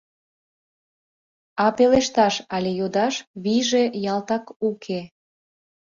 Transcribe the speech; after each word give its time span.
А 1.63 1.65
пелешташ 1.75 2.35
але 2.55 2.69
йодаш 2.79 3.15
вийже 3.43 3.83
ялтак 4.13 4.45
уке. 4.69 4.99